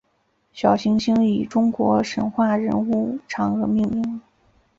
[0.51, 4.19] 小行星以中国神话人物嫦娥命名。